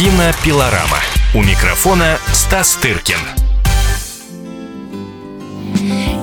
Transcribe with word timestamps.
Кинопилорама. 0.00 1.00
У 1.34 1.42
микрофона 1.42 2.18
Стас 2.32 2.76
Тыркин. 2.76 3.18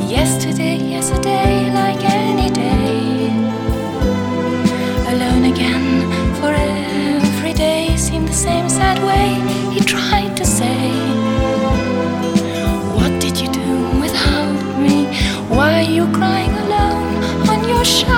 Yesterday, 0.09 0.77
yesterday, 0.95 1.71
like 1.79 2.03
any 2.05 2.49
day. 2.49 3.29
Alone 5.11 5.45
again, 5.53 5.85
for 6.39 6.51
every 6.53 7.53
day 7.53 7.95
seemed 7.97 8.27
the 8.27 8.39
same 8.47 8.69
sad 8.69 8.97
way. 9.09 9.29
He 9.73 9.79
tried 9.79 10.37
to 10.37 10.45
say, 10.45 10.79
What 12.97 13.11
did 13.23 13.35
you 13.41 13.49
do 13.51 13.69
without 14.03 14.59
me? 14.85 14.97
Why 15.55 15.69
are 15.79 15.89
you 15.97 16.05
crying 16.17 16.53
alone 16.63 17.23
on 17.51 17.67
your 17.67 17.83
shadow? 17.83 18.16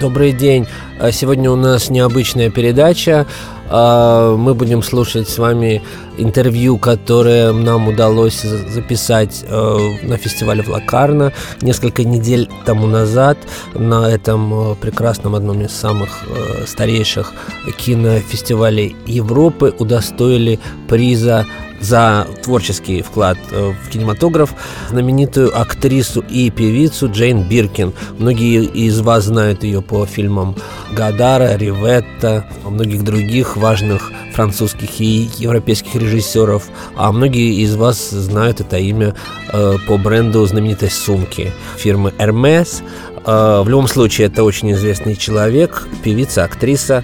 Добрый 0.00 0.32
день. 0.32 0.66
А 1.00 1.10
Сегодня 1.10 1.50
у 1.50 1.56
нас 1.56 1.90
необычная 1.90 2.50
передача. 2.50 3.26
А, 3.68 4.36
Мы 4.36 4.54
будем 4.54 4.82
слушать 4.82 5.28
с 5.28 5.38
вами 5.38 5.82
интервью, 6.18 6.78
которое 6.78 7.52
нам 7.52 7.88
удалось 7.88 8.42
за- 8.42 8.68
записать 8.68 9.44
э, 9.46 9.78
на 10.02 10.16
фестивале 10.16 10.62
в 10.62 10.68
Лакарно 10.68 11.32
несколько 11.62 12.04
недель 12.04 12.48
тому 12.66 12.86
назад 12.86 13.38
на 13.74 14.08
этом 14.10 14.72
э, 14.72 14.74
прекрасном 14.74 15.34
одном 15.34 15.62
из 15.62 15.72
самых 15.72 16.08
э, 16.26 16.64
старейших 16.66 17.32
кинофестивалей 17.78 18.96
Европы 19.06 19.74
удостоили 19.78 20.58
приза 20.88 21.46
за 21.80 22.26
творческий 22.42 23.02
вклад 23.02 23.38
в 23.52 23.88
кинематограф 23.90 24.52
знаменитую 24.90 25.56
актрису 25.56 26.24
и 26.28 26.50
певицу 26.50 27.08
Джейн 27.08 27.48
Биркин. 27.48 27.92
Многие 28.18 28.64
из 28.64 28.98
вас 28.98 29.26
знают 29.26 29.62
ее 29.62 29.80
по 29.80 30.04
фильмам 30.04 30.56
Гадара, 30.90 31.56
Риветта, 31.56 32.48
многих 32.64 33.04
других 33.04 33.56
важных 33.56 34.10
французских 34.38 35.00
и 35.00 35.28
европейских 35.38 35.96
режиссеров, 35.96 36.68
а 36.96 37.10
многие 37.10 37.60
из 37.60 37.74
вас 37.74 38.10
знают 38.10 38.60
это 38.60 38.76
имя 38.78 39.16
э, 39.52 39.76
по 39.88 39.98
бренду 39.98 40.46
знаменитой 40.46 40.90
сумки 40.90 41.52
фирмы 41.76 42.14
Hermes. 42.18 42.84
Э, 43.26 43.62
в 43.62 43.68
любом 43.68 43.88
случае, 43.88 44.28
это 44.28 44.44
очень 44.44 44.70
известный 44.74 45.16
человек, 45.16 45.88
певица, 46.04 46.44
актриса, 46.44 47.02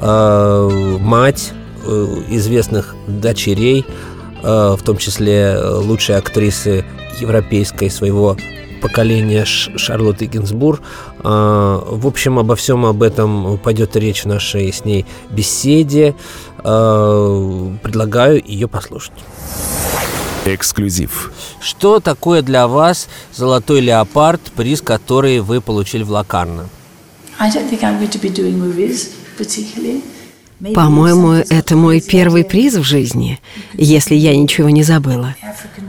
э, 0.00 0.96
мать 1.00 1.52
э, 1.84 2.06
известных 2.28 2.94
дочерей, 3.08 3.84
э, 4.44 4.76
в 4.78 4.82
том 4.84 4.96
числе 4.96 5.56
э, 5.56 5.68
лучшей 5.78 6.16
актрисы 6.16 6.84
европейской 7.18 7.90
своего 7.90 8.36
поколения 8.80 9.44
Шарлотты 9.44 10.26
Гинзбур. 10.26 10.80
Э, 11.24 11.80
В 11.90 12.06
общем, 12.06 12.38
обо 12.38 12.54
всем 12.54 12.86
об 12.86 13.02
этом 13.02 13.58
пойдет 13.58 13.96
речь 13.96 14.22
в 14.22 14.28
нашей 14.28 14.72
с 14.72 14.84
ней 14.84 15.04
беседе. 15.30 16.14
Э, 16.68 17.70
Предлагаю 17.82 18.42
ее 18.44 18.66
послушать. 18.66 19.12
Эксклюзив. 20.44 21.32
Что 21.60 22.00
такое 22.00 22.42
для 22.42 22.66
вас 22.66 23.08
«Золотой 23.32 23.80
леопард», 23.80 24.40
приз, 24.56 24.80
который 24.80 25.40
вы 25.40 25.60
получили 25.60 26.02
в 26.02 26.10
Лакарно? 26.10 26.68
По-моему, 30.74 31.32
это 31.32 31.76
мой 31.76 32.00
первый 32.00 32.44
приз 32.44 32.74
в 32.74 32.82
жизни, 32.82 33.38
если 33.74 34.14
я 34.14 34.36
ничего 34.36 34.70
не 34.70 34.82
забыла. 34.82 35.34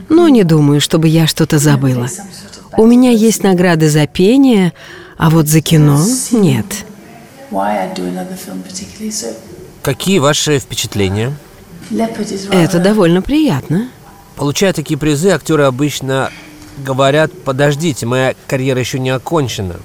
Но 0.08 0.28
не 0.28 0.44
думаю, 0.44 0.80
чтобы 0.80 1.08
я 1.08 1.26
что-то 1.26 1.58
забыла. 1.58 2.08
У 2.76 2.86
меня 2.86 3.10
есть 3.10 3.42
награды 3.42 3.88
за 3.88 4.06
пение, 4.06 4.72
а 5.16 5.30
вот 5.30 5.48
за 5.48 5.60
кино 5.60 6.00
нет. 6.30 6.84
why 7.50 7.78
I'd 7.78 7.94
do 7.94 8.04
another 8.04 8.36
film 8.36 8.62
particularly. 8.62 9.10
So 9.10 9.34
Какие 9.88 10.18
ваши 10.18 10.58
впечатления? 10.58 11.34
Это 11.90 12.78
довольно 12.78 13.22
приятно. 13.22 13.88
Получая 14.36 14.74
такие 14.74 14.98
призы, 14.98 15.30
актеры 15.30 15.62
обычно 15.62 16.30
говорят, 16.76 17.32
подождите, 17.32 18.04
моя 18.04 18.34
карьера 18.46 18.78
еще 18.80 18.98
не 18.98 19.08
окончена. 19.08 19.76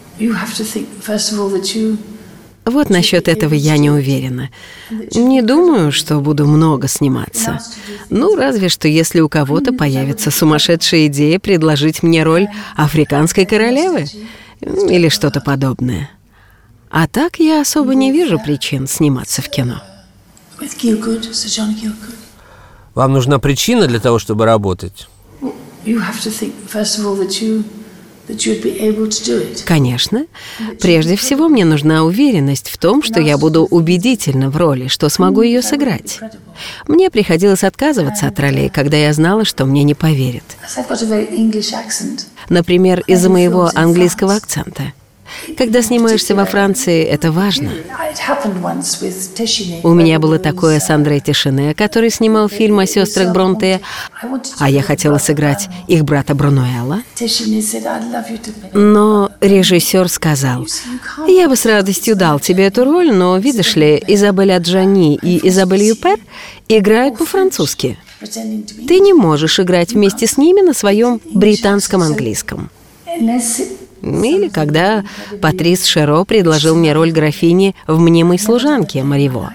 Вот 2.65 2.89
насчет 2.89 3.29
этого 3.29 3.53
я 3.53 3.77
не 3.77 3.89
уверена. 3.89 4.49
Не 4.91 5.41
думаю, 5.41 5.93
что 5.93 6.19
буду 6.19 6.47
много 6.47 6.89
сниматься. 6.89 7.61
Ну, 8.09 8.35
разве 8.35 8.67
что 8.67 8.89
если 8.89 9.21
у 9.21 9.29
кого-то 9.29 9.71
появится 9.71 10.31
сумасшедшая 10.31 11.07
идея 11.07 11.39
предложить 11.39 12.03
мне 12.03 12.23
роль 12.23 12.49
африканской 12.75 13.45
королевы 13.45 14.07
или 14.59 15.07
что-то 15.07 15.39
подобное. 15.39 16.09
А 16.89 17.07
так 17.07 17.39
я 17.39 17.61
особо 17.61 17.95
не 17.95 18.11
вижу 18.11 18.37
причин 18.37 18.85
сниматься 18.85 19.41
в 19.41 19.47
кино. 19.47 19.81
Вам 22.95 23.13
нужна 23.13 23.39
причина 23.39 23.87
для 23.87 23.99
того, 23.99 24.19
чтобы 24.19 24.45
работать? 24.45 25.07
You 25.85 25.99
have 25.99 26.19
to 26.23 26.31
think 26.31 26.53
first 26.67 26.97
of 26.97 27.05
all 27.05 27.17
that 27.19 27.41
you 27.41 27.63
that 28.27 28.45
you'd 28.45 28.63
be 28.63 28.79
able 28.79 29.07
to 29.07 29.25
do 29.25 29.41
it. 29.41 29.63
Конечно. 29.65 30.25
Прежде 30.79 31.15
всего, 31.15 31.49
мне 31.49 31.65
нужна 31.65 32.03
уверенность 32.03 32.69
в 32.69 32.77
том, 32.77 33.03
что 33.03 33.19
я 33.19 33.37
буду 33.37 33.65
убедительна 33.65 34.49
в 34.49 34.57
роли, 34.57 34.87
что 34.87 35.09
смогу 35.09 35.41
ее 35.41 35.61
сыграть. 35.61 36.19
Мне 36.87 37.09
приходилось 37.09 37.63
отказываться 37.63 38.27
от 38.27 38.39
ролей, 38.39 38.69
когда 38.69 38.97
я 38.97 39.13
знала, 39.13 39.43
что 39.43 39.65
мне 39.65 39.83
не 39.83 39.93
поверят. 39.93 40.43
Например, 42.49 43.03
из-за 43.07 43.29
моего 43.29 43.69
английского 43.75 44.35
акцента. 44.35 44.93
Когда 45.57 45.81
снимаешься 45.81 46.35
во 46.35 46.45
Франции, 46.45 47.03
это 47.03 47.31
важно. 47.31 47.71
У 49.83 49.93
меня 49.93 50.19
было 50.19 50.39
такое 50.39 50.79
с 50.79 50.89
Андре 50.89 51.19
Тишине, 51.19 51.73
который 51.73 52.09
снимал 52.09 52.49
фильм 52.49 52.79
о 52.79 52.85
сестрах 52.85 53.33
Бронте, 53.33 53.81
а 54.59 54.69
я 54.69 54.81
хотела 54.81 55.17
сыграть 55.17 55.67
их 55.87 56.03
брата 56.03 56.35
Брунуэла. 56.35 57.01
Но 58.73 59.31
режиссер 59.41 60.09
сказал, 60.09 60.67
я 61.27 61.49
бы 61.49 61.55
с 61.55 61.65
радостью 61.65 62.15
дал 62.15 62.39
тебе 62.39 62.67
эту 62.67 62.85
роль, 62.85 63.13
но, 63.13 63.37
видишь 63.37 63.75
ли, 63.75 64.01
Изабель 64.07 64.53
Аджани 64.53 65.15
и 65.15 65.47
Изабель 65.47 65.83
Юпер 65.83 66.19
играют 66.67 67.17
по-французски. 67.17 67.97
Ты 68.87 68.99
не 68.99 69.13
можешь 69.13 69.59
играть 69.59 69.93
вместе 69.93 70.27
с 70.27 70.37
ними 70.37 70.61
на 70.61 70.73
своем 70.73 71.19
британском 71.25 72.01
английском. 72.01 72.69
It 74.03 74.25
Или 74.25 74.49
когда 74.49 75.03
Патрис 75.41 75.85
Шеро 75.85 76.23
предложил 76.23 76.75
мне 76.75 76.93
роль 76.93 77.11
графини 77.11 77.75
в 77.87 77.99
«Мнимой 77.99 78.37
служанке» 78.37 79.03
Мариво. 79.03 79.53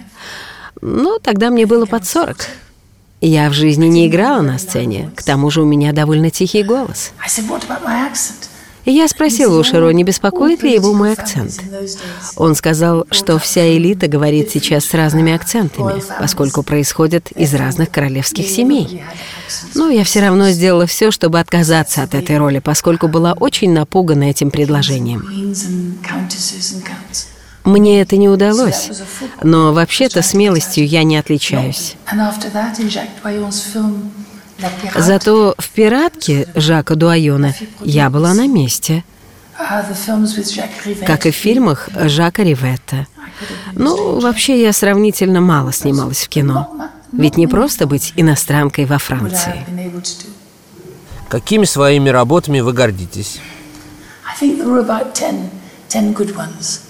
Ну, 0.81 1.19
тогда 1.23 1.51
мне 1.51 1.67
было 1.67 1.87
под 1.87 2.07
сорок. 2.07 2.47
Я 3.21 3.51
в 3.51 3.53
жизни 3.53 3.87
не 3.87 4.07
играла 4.07 4.43
на 4.43 4.59
сцене, 4.59 5.11
к 5.17 5.25
тому 5.25 5.51
же 5.51 5.63
у 5.63 5.65
меня 5.65 5.93
довольно 5.93 6.31
тихий 6.31 6.63
голос. 6.63 7.13
I 7.19 7.29
said, 7.29 7.49
what? 7.49 7.63
Я 8.91 9.07
спросила 9.07 9.61
у 9.61 9.65
Шеро, 9.65 9.91
не 9.91 10.03
беспокоит 10.03 10.63
ли 10.63 10.73
его 10.73 10.95
мой 10.95 11.13
акцент. 11.13 11.61
Он 12.37 12.55
сказал, 12.55 13.07
что 13.11 13.39
вся 13.39 13.77
элита 13.77 14.09
говорит 14.09 14.51
сейчас 14.51 14.87
с 14.87 14.95
разными 14.95 15.31
акцентами, 15.35 16.03
поскольку 16.19 16.63
происходит 16.63 17.31
из 17.33 17.53
разных 17.53 17.91
королевских 17.91 18.47
семей. 18.47 19.03
Но 19.75 19.91
я 19.91 20.05
все 20.05 20.21
равно 20.21 20.49
сделала 20.49 20.87
все, 20.87 21.11
чтобы 21.11 21.39
отказаться 21.39 22.03
от 22.03 22.15
этой 22.15 22.39
роли, 22.39 22.61
поскольку 22.61 23.09
была 23.09 23.35
очень 23.35 23.73
напугана 23.73 24.25
этим 24.25 24.51
предложением. 24.51 25.23
Мне 27.65 28.01
это 28.01 28.17
не 28.17 28.31
удалось, 28.31 28.91
но 29.43 29.75
вообще-то 29.75 30.23
смелостью 30.23 30.87
я 30.87 31.03
не 31.03 31.19
отличаюсь. 31.19 31.97
Зато 34.97 35.55
в 35.59 35.69
«Пиратке» 35.71 36.49
Жака 36.55 36.95
Дуайона 36.95 37.55
я 37.81 38.11
была 38.11 38.35
на 38.35 38.47
месте, 38.47 39.05
как 41.07 41.27
и 41.27 41.31
в 41.31 41.35
фильмах 41.35 41.89
Жака 41.95 42.43
Риветта. 42.43 43.07
Ну, 43.75 44.21
вообще 44.21 44.61
я 44.61 44.73
сравнительно 44.73 45.41
мало 45.41 45.73
снималась 45.73 46.25
в 46.25 46.29
кино. 46.29 46.91
Ведь 47.13 47.37
не 47.37 47.47
просто 47.47 47.87
быть 47.87 48.13
иностранкой 48.17 48.85
во 48.85 48.99
Франции. 48.99 49.65
Какими 51.29 51.65
своими 51.65 52.09
работами 52.09 52.61
вы 52.61 52.73
гордитесь? 52.73 53.41
I 54.25 54.35
think 54.41 54.59
there 54.59 54.69
were 54.69 54.81
about 54.81 55.15
10, 55.15 55.51
10 55.89 56.15
good 56.15 56.35
ones. 56.37 56.81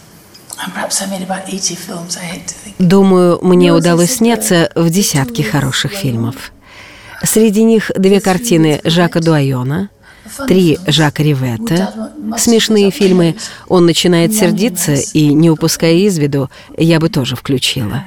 And 0.60 0.72
perhaps 0.74 1.00
I 1.00 1.06
made 1.06 1.22
about 1.22 1.48
80 1.48 1.76
films, 1.76 2.16
I 2.16 2.24
hate 2.24 2.46
to 2.46 2.54
think. 2.54 2.74
Думаю, 2.78 3.38
мне 3.42 3.72
удалось 3.72 4.16
сняться 4.16 4.70
в 4.74 4.90
десятке 4.90 5.42
хороших 5.44 5.92
фильмов. 5.92 6.52
Среди 7.22 7.64
них 7.64 7.90
две 7.96 8.20
картины 8.20 8.80
Жака 8.84 9.20
Дуайона, 9.20 9.90
три 10.46 10.78
Жака 10.86 11.22
Риветта, 11.22 12.12
смешные 12.36 12.90
фильмы 12.90 13.36
«Он 13.68 13.86
начинает 13.86 14.34
сердиться» 14.34 14.94
и 14.94 15.32
«Не 15.34 15.50
упуская 15.50 15.94
из 15.94 16.18
виду» 16.18 16.50
я 16.76 17.00
бы 17.00 17.08
тоже 17.08 17.36
включила. 17.36 18.04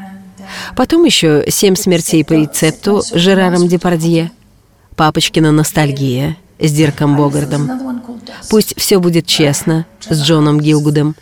Потом 0.76 1.04
еще 1.04 1.44
«Семь 1.48 1.76
смертей 1.76 2.24
по 2.24 2.34
рецепту» 2.34 3.02
с 3.02 3.14
Жераром 3.14 3.68
Депардье, 3.68 4.32
«Папочкина 4.96 5.52
ностальгия» 5.52 6.38
с 6.60 6.72
Дирком 6.72 7.18
Богардом. 7.18 7.70
Пусть 8.50 8.80
все 8.80 9.00
будет 9.00 9.26
честно 9.26 9.86
с 10.08 10.22
Джоном 10.22 10.60
Гилгудом. 10.60 11.16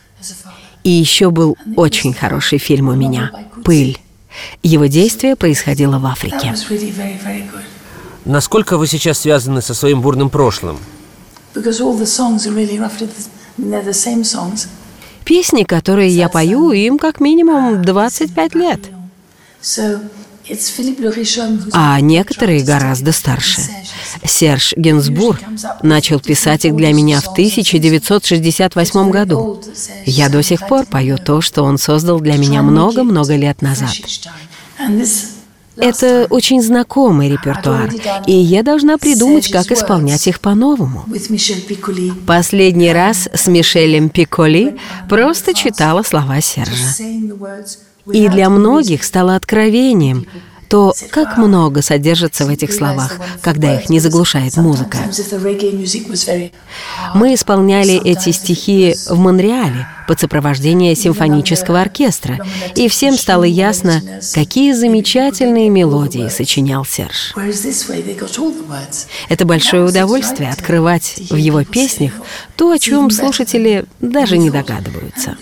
И 0.84 0.90
еще 0.90 1.30
был 1.30 1.58
очень 1.76 2.14
хороший 2.14 2.58
фильм 2.58 2.90
у 2.90 2.96
меня 2.96 3.32
«Пыль». 3.64 3.98
Его 4.64 4.86
действие 4.86 5.36
происходило 5.36 5.98
в 6.00 6.06
Африке. 6.06 6.54
Насколько 8.30 8.78
вы 8.78 8.86
сейчас 8.86 9.22
связаны 9.22 9.60
со 9.60 9.74
своим 9.74 10.02
бурным 10.02 10.30
прошлым? 10.30 10.78
Песни, 15.26 15.64
которые 15.64 16.10
я 16.10 16.30
пою, 16.30 16.70
им 16.70 17.00
как 17.00 17.20
минимум 17.22 17.84
25 17.84 18.54
лет. 18.54 18.82
А 21.74 22.00
некоторые 22.02 22.64
гораздо 22.64 23.14
старше. 23.14 23.62
Серж 24.24 24.76
Генсбур 24.78 25.40
начал 25.82 26.20
писать 26.20 26.66
их 26.66 26.76
для 26.76 26.94
меня 26.94 27.22
в 27.22 27.30
1968 27.30 29.10
году. 29.10 29.60
Я 30.06 30.30
до 30.30 30.44
сих 30.44 30.68
пор 30.68 30.86
пою 30.86 31.18
то, 31.18 31.42
что 31.42 31.64
он 31.64 31.80
создал 31.80 32.20
для 32.20 32.38
меня 32.38 32.62
много-много 32.62 33.36
лет 33.36 33.64
назад. 33.64 33.90
Это 35.80 36.28
очень 36.30 36.62
знакомый 36.62 37.30
репертуар, 37.30 37.90
и 38.28 38.34
я 38.34 38.64
должна 38.64 38.98
придумать, 38.98 39.50
как 39.52 39.72
исполнять 39.72 40.28
их 40.28 40.40
по-новому. 40.40 41.06
Последний 42.28 42.92
раз 42.92 43.30
с 43.34 43.48
Мишелем 43.48 44.10
Пиколи 44.10 44.78
просто 45.08 45.54
читала 45.54 46.04
слова 46.04 46.42
Сержа. 46.42 47.04
И 48.12 48.28
для 48.28 48.50
многих 48.50 49.04
стало 49.04 49.36
откровением 49.36 50.26
то, 50.70 50.94
как 51.10 51.38
много 51.38 51.82
содержится 51.82 52.46
в 52.46 52.50
этих 52.50 52.72
словах, 52.72 53.18
когда 53.42 53.76
их 53.76 53.90
не 53.90 54.00
заглушает 54.00 54.56
музыка. 54.56 55.00
Мы 57.16 57.34
исполняли 57.34 58.00
эти 58.04 58.32
стихи 58.32 58.96
в 59.10 59.18
Монреале 59.18 59.88
под 60.08 60.20
сопровождение 60.20 60.96
симфонического 60.96 61.82
оркестра, 61.82 62.40
и 62.76 62.88
всем 62.88 63.18
стало 63.18 63.44
ясно, 63.44 64.02
какие 64.34 64.74
замечательные 64.74 65.70
мелодии 65.70 66.30
сочинял 66.30 66.86
Серж. 66.86 67.34
Это 69.28 69.46
большое 69.46 69.84
удовольствие 69.84 70.52
открывать 70.52 71.16
в 71.30 71.36
его 71.36 71.64
песнях 71.64 72.14
то, 72.56 72.72
о 72.72 72.80
чем 72.80 73.10
слушатели 73.10 73.86
даже 74.00 74.38
не 74.38 74.52
догадываются. 74.52 75.36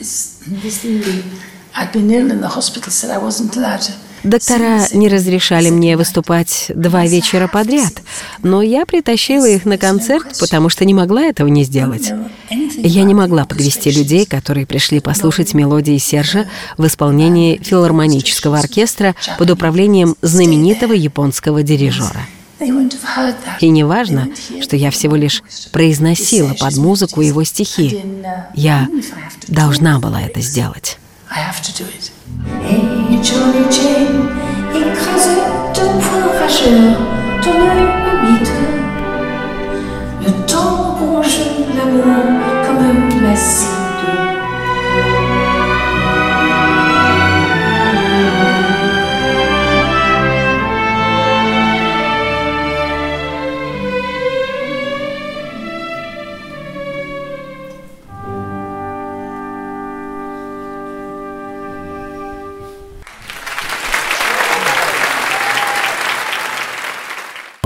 I'd 1.79 1.91
been 1.91 2.09
ill 2.09 2.31
in 2.31 2.41
the 2.41 2.47
hospital, 2.47 2.91
said 2.91 3.11
I 3.11 3.19
wasn't 3.19 3.55
allowed 3.55 3.81
to. 3.81 3.91
Доктора 4.23 4.81
не 4.93 5.07
разрешали 5.07 5.69
мне 5.69 5.95
выступать 5.97 6.71
два 6.73 7.05
вечера 7.05 7.47
подряд, 7.47 8.01
но 8.43 8.61
я 8.61 8.85
притащила 8.85 9.47
их 9.47 9.65
на 9.65 9.77
концерт, 9.77 10.37
потому 10.39 10.69
что 10.69 10.85
не 10.85 10.93
могла 10.93 11.23
этого 11.23 11.47
не 11.47 11.63
сделать. 11.63 12.11
Я 12.49 13.03
не 13.03 13.13
могла 13.13 13.45
подвести 13.45 13.91
людей, 13.91 14.25
которые 14.25 14.65
пришли 14.65 14.99
послушать 14.99 15.53
мелодии 15.53 15.97
Сержа 15.97 16.47
в 16.77 16.85
исполнении 16.85 17.57
филармонического 17.57 18.59
оркестра 18.59 19.15
под 19.37 19.49
управлением 19.51 20.15
знаменитого 20.21 20.93
японского 20.93 21.63
дирижера. 21.63 22.21
И 23.59 23.69
не 23.69 23.83
важно, 23.83 24.29
что 24.61 24.75
я 24.75 24.89
всего 24.89 25.15
лишь 25.15 25.43
произносила 25.71 26.53
под 26.53 26.75
музыку 26.77 27.21
его 27.21 27.43
стихи. 27.43 28.03
Я 28.55 28.87
должна 29.47 29.99
была 29.99 30.21
это 30.21 30.41
сделать. 30.41 30.97
Et 33.09 33.23
Johnny 33.23 33.63
Jane 33.71 34.27
écrasé 34.75 35.37
de 35.73 35.85
points 36.01 36.31
rageurs 36.39 36.99
ton 37.41 37.51
œil 37.51 37.87
humide. 38.11 38.49
Le 40.25 40.31
temps 40.45 40.97
ronge 40.99 41.39
l'amour 41.75 42.13
comme 42.65 43.23
l'acide. 43.23 43.76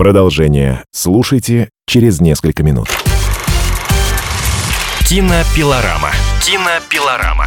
Продолжение 0.02 0.82
слушайте 0.90 1.68
через 1.86 2.20
несколько 2.20 2.64
минут. 2.64 2.88
Кинопилорама. 5.08 6.10
Кинопилорама. 6.44 7.46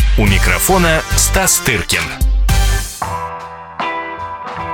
У 0.21 0.25
микрофона 0.27 1.01
Стас 1.15 1.57
Тыркин. 1.65 2.03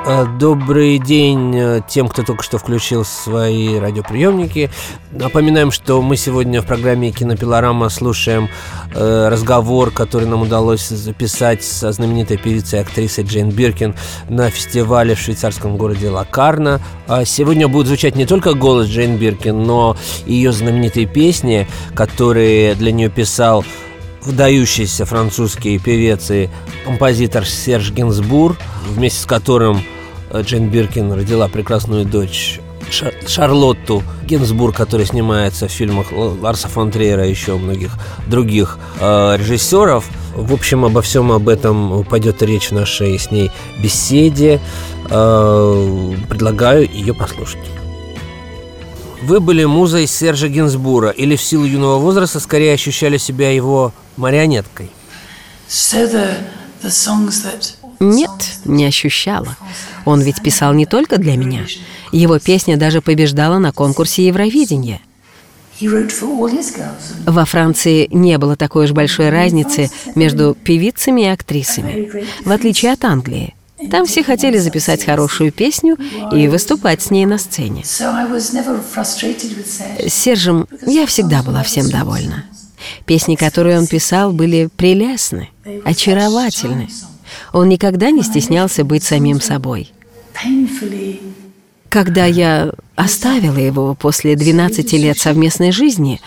Э, 0.06 0.26
Добрый 0.38 1.00
день 1.00 1.56
э, 1.56 1.82
тем, 1.88 2.10
кто 2.10 2.24
только 2.24 2.44
что 2.44 2.58
включил 2.58 3.06
свои 3.06 3.80
радиоприемники. 3.80 4.70
Напоминаем, 5.12 5.72
что 5.72 6.02
мы 6.02 6.18
сегодня 6.18 6.62
в 6.62 6.66
программе 6.66 7.12
«Кинопилорама» 7.12 7.88
слушаем 7.88 8.50
э, 8.94 9.30
разговор, 9.30 9.92
который 9.92 10.28
нам 10.28 10.42
удалось 10.42 10.90
записать 10.90 11.64
со 11.64 11.94
знаменитой 11.94 12.36
певицей 12.36 12.80
и 12.80 12.82
актрисой 12.82 13.24
Джейн 13.24 13.50
Биркин 13.50 13.96
на 14.28 14.50
фестивале 14.50 15.16
в 15.16 15.20
швейцарском 15.22 15.78
городе 15.78 16.10
Лакарна. 16.10 16.82
Сегодня 17.24 17.70
будет 17.70 17.88
звучать 17.88 18.18
не 18.18 18.26
только 18.26 18.54
голос 18.54 18.88
Джейн 18.88 19.16
Биркин, 19.16 19.64
но 19.64 19.96
и 20.26 20.34
ее 20.34 20.52
знаменитые 20.52 21.06
песни, 21.06 21.70
которые 21.96 22.76
для 22.76 22.92
нее 22.92 23.10
писал 23.10 23.64
выдающийся 24.28 25.06
французский 25.06 25.80
певец 25.80 26.30
и 26.32 26.50
композитор 26.86 27.46
Серж 27.46 27.92
Гинзбур, 27.92 28.58
вместе 28.90 29.22
с 29.22 29.26
которым 29.26 29.82
э, 30.30 30.42
Джейн 30.42 30.70
Биркин 30.70 31.14
родила 31.14 31.48
прекрасную 31.48 32.06
дочь 32.06 32.60
Шар- 32.92 33.14
Шарлотту 33.26 34.04
Гинзбур, 34.26 34.74
которая 34.74 35.08
снимается 35.08 35.68
в 35.68 35.72
фильмах 35.72 36.08
Ларса 36.12 36.68
фон 36.68 36.92
Триера 36.92 37.26
и 37.26 37.30
еще 37.30 37.58
многих 37.58 37.94
других 38.28 38.78
э, 39.00 39.38
режиссеров. 39.38 40.06
В 40.36 40.54
общем, 40.54 40.84
обо 40.84 41.02
всем 41.02 41.32
об 41.32 41.48
этом 41.48 42.04
пойдет 42.04 42.42
речь 42.44 42.70
в 42.70 42.74
нашей 42.74 43.18
с 43.18 43.32
ней 43.32 43.50
беседе. 43.82 44.60
Э, 45.10 46.14
предлагаю 46.30 46.88
ее 46.92 47.14
послушать. 47.14 47.77
Вы 49.22 49.40
были 49.40 49.66
музой 49.66 50.08
Сержа 50.08 50.48
Гинзбура 50.48 51.10
или 51.10 51.36
в 51.36 51.42
силу 51.42 51.66
юного 51.66 51.98
возраста 51.98 52.40
скорее 52.40 52.74
ощущали 52.74 53.18
себя 53.18 53.52
его 53.52 53.94
марионеткой? 54.16 54.92
Нет, 58.00 58.30
не 58.66 58.86
ощущала. 58.86 59.58
Он 60.06 60.22
ведь 60.22 60.44
писал 60.44 60.74
не 60.74 60.86
только 60.86 61.18
для 61.18 61.36
меня. 61.36 61.66
Его 62.12 62.38
песня 62.40 62.78
даже 62.78 63.02
побеждала 63.02 63.58
на 63.58 63.72
конкурсе 63.72 64.28
Евровидения. 64.28 65.02
Во 67.26 67.46
Франции 67.46 68.08
не 68.12 68.38
было 68.38 68.56
такой 68.56 68.86
уж 68.86 68.92
большой 68.92 69.30
разницы 69.30 69.92
между 70.16 70.56
певицами 70.56 71.22
и 71.22 71.26
актрисами, 71.26 72.26
в 72.44 72.52
отличие 72.52 72.94
от 72.94 73.04
Англии. 73.04 73.56
Там 73.92 74.06
все 74.06 74.24
хотели 74.24 74.58
записать 74.58 75.06
хорошую 75.06 75.52
песню 75.52 75.98
и 76.32 76.48
выступать 76.48 77.02
с 77.02 77.12
ней 77.12 77.26
на 77.26 77.38
сцене. 77.38 77.84
С 77.86 78.02
Сержем 80.14 80.68
я 80.86 81.06
всегда 81.06 81.44
была 81.44 81.64
всем 81.64 81.90
довольна. 81.90 82.46
Песни, 83.06 83.36
которые 83.36 83.78
он 83.78 83.88
писал, 83.88 84.32
были 84.32 84.70
прелестны, 84.76 85.50
очаровательны. 85.86 86.90
Он 87.54 87.70
никогда 87.70 88.12
не 88.12 88.24
стеснялся 88.24 88.84
быть 88.84 89.04
самим 89.04 89.42
собой. 89.42 89.92
Когда 91.90 92.26
я 92.26 92.72
оставила 92.96 93.58
его 93.58 93.96
после 93.96 94.36
12 94.36 94.94
лет 94.94 95.18
совместной 95.18 95.72
жизни, 95.72 96.20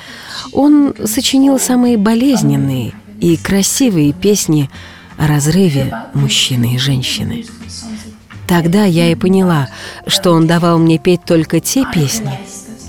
он 0.52 0.94
сочинил 1.04 1.58
самые 1.58 1.96
болезненные 1.96 2.92
и 3.20 3.36
красивые 3.36 4.12
песни 4.12 4.70
о 5.20 5.26
разрыве 5.26 5.94
мужчины 6.14 6.74
и 6.74 6.78
женщины. 6.78 7.44
Тогда 8.48 8.84
я 8.84 9.12
и 9.12 9.14
поняла, 9.14 9.68
что 10.06 10.32
он 10.32 10.46
давал 10.46 10.78
мне 10.78 10.98
петь 10.98 11.24
только 11.24 11.60
те 11.60 11.84
песни, 11.92 12.32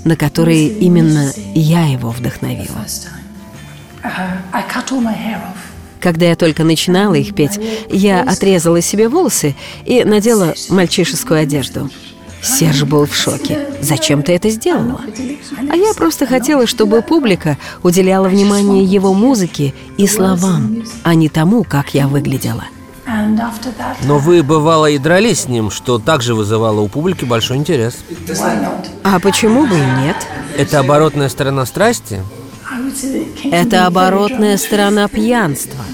на 0.04 0.16
которые 0.16 0.68
именно 0.68 1.30
я 1.54 1.84
его 1.84 2.10
вдохновила. 2.10 2.86
Когда 6.00 6.26
я 6.26 6.34
только 6.34 6.64
начинала 6.64 7.14
их 7.14 7.34
петь, 7.34 7.60
я 7.90 8.22
отрезала 8.22 8.80
себе 8.80 9.08
волосы 9.08 9.54
и 9.84 10.02
надела 10.02 10.54
мальчишескую 10.70 11.38
одежду. 11.38 11.90
Серж 12.42 12.82
был 12.82 13.06
в 13.06 13.14
шоке. 13.14 13.68
«Зачем 13.80 14.22
ты 14.22 14.32
это 14.32 14.50
сделала?» 14.50 15.00
А 15.70 15.76
я 15.76 15.94
просто 15.94 16.26
хотела, 16.26 16.66
чтобы 16.66 17.02
публика 17.02 17.56
уделяла 17.82 18.28
внимание 18.28 18.84
его 18.84 19.14
музыке 19.14 19.74
и 19.96 20.06
словам, 20.06 20.84
а 21.04 21.14
не 21.14 21.28
тому, 21.28 21.64
как 21.64 21.94
я 21.94 22.08
выглядела. 22.08 22.64
Но 24.04 24.18
вы, 24.18 24.42
бывало, 24.42 24.86
и 24.86 24.98
дрались 24.98 25.40
с 25.40 25.48
ним, 25.48 25.70
что 25.70 25.98
также 25.98 26.34
вызывало 26.34 26.80
у 26.80 26.88
публики 26.88 27.24
большой 27.24 27.56
интерес. 27.56 27.96
А 29.02 29.18
почему 29.20 29.66
бы 29.66 29.76
и 29.76 30.04
нет? 30.04 30.16
Это 30.56 30.80
оборотная 30.80 31.28
сторона 31.28 31.66
страсти? 31.66 32.22
Это 33.44 33.86
оборотная 33.86 34.56
сторона 34.56 35.08
пьянства. 35.08 35.84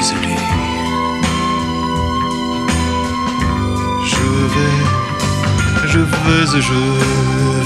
Je 0.00 0.04
vais, 4.54 4.78
je 5.88 5.98
et 6.54 6.60
je 6.60 6.80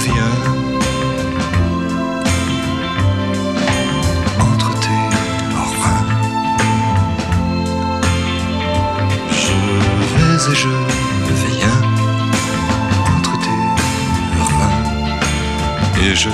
viens. 0.07 0.37
Entre 4.41 4.71
tes 4.81 5.03
reins. 5.83 6.07
Je 9.31 9.59
vais 10.15 10.53
et 10.53 10.55
je 10.55 10.75
viens. 11.45 11.81
Entre 13.15 13.35
tes 13.45 13.61
reins. 14.41 14.79
Et 16.03 16.15
je 16.15 16.31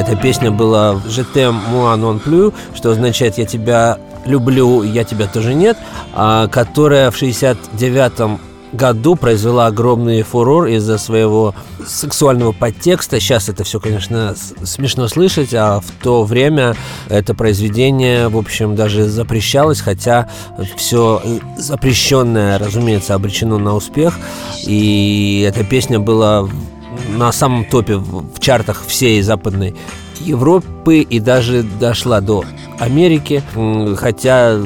Эта 0.00 0.16
песня 0.16 0.50
была 0.50 0.98
«Je 1.06 1.22
t'aime 1.34 1.60
moi 1.70 1.94
non 1.98 2.18
plus», 2.18 2.54
что 2.74 2.92
означает 2.92 3.36
«я 3.36 3.44
тебя 3.44 3.98
люблю, 4.24 4.82
я 4.82 5.04
тебя 5.04 5.26
тоже 5.26 5.52
нет», 5.52 5.76
а, 6.14 6.48
которая 6.48 7.10
в 7.10 7.20
69-м 7.20 8.40
году 8.72 9.14
произвела 9.14 9.66
огромный 9.66 10.22
фурор 10.22 10.68
из-за 10.68 10.96
своего 10.96 11.54
сексуального 11.86 12.52
подтекста. 12.52 13.20
Сейчас 13.20 13.50
это 13.50 13.62
все, 13.62 13.78
конечно, 13.78 14.34
смешно 14.62 15.06
слышать, 15.06 15.52
а 15.52 15.80
в 15.80 16.02
то 16.02 16.24
время 16.24 16.76
это 17.10 17.34
произведение, 17.34 18.28
в 18.28 18.38
общем, 18.38 18.76
даже 18.76 19.06
запрещалось, 19.06 19.82
хотя 19.82 20.30
все 20.76 21.22
запрещенное, 21.58 22.58
разумеется, 22.58 23.14
обречено 23.14 23.58
на 23.58 23.74
успех. 23.74 24.18
И 24.66 25.44
эта 25.46 25.62
песня 25.62 26.00
была 26.00 26.48
на 27.10 27.32
самом 27.32 27.64
топе 27.64 27.96
в 27.96 28.38
чартах 28.40 28.84
всей 28.86 29.20
западной 29.22 29.74
Европы 30.20 31.00
и 31.00 31.18
даже 31.18 31.62
дошла 31.62 32.20
до 32.20 32.44
Америки, 32.78 33.42
хотя 33.96 34.58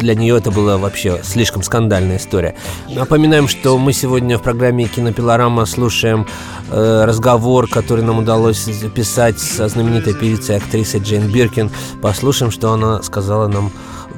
для 0.00 0.14
нее 0.14 0.38
это 0.38 0.50
была 0.50 0.78
вообще 0.78 1.20
слишком 1.22 1.62
скандальная 1.62 2.16
история. 2.16 2.54
Напоминаем, 2.88 3.48
что 3.48 3.76
мы 3.78 3.92
сегодня 3.92 4.38
в 4.38 4.42
программе 4.42 4.86
«Кинопилорама» 4.86 5.66
слушаем 5.66 6.26
э, 6.70 7.04
разговор, 7.04 7.68
который 7.68 8.02
нам 8.02 8.18
удалось 8.18 8.64
записать 8.64 9.38
со 9.38 9.68
знаменитой 9.68 10.14
певицей 10.14 10.54
и 10.54 10.58
актрисой 10.58 11.00
Джейн 11.00 11.30
Биркин. 11.30 11.70
Послушаем, 12.02 12.50
что 12.50 12.72
она 12.72 13.02
сказала 13.02 13.46
нам 13.46 13.70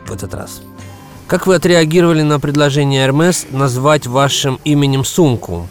в 0.07 0.13
этот 0.13 0.35
раз. 0.35 0.63
Как 1.27 1.47
вы 1.47 1.57
отреагировали 1.57 2.23
на 2.23 2.39
предложение 2.39 3.09
Hermes 3.09 3.47
назвать 3.51 4.07
вашим 4.07 4.61
именем 4.65 5.05
сумку? 5.05 5.69